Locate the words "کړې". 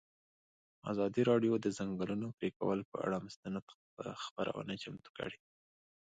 5.17-5.37